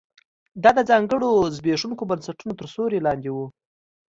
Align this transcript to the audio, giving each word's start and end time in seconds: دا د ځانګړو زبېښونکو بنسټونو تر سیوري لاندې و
دا 0.63 0.69
د 0.77 0.79
ځانګړو 0.89 1.29
زبېښونکو 1.57 2.07
بنسټونو 2.09 2.53
تر 2.59 2.65
سیوري 2.73 2.99
لاندې 3.05 3.29
و 3.31 3.37